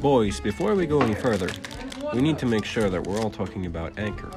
[0.00, 1.50] Boys, before we go any further,
[2.14, 4.30] we need to make sure that we're all talking about Anchor.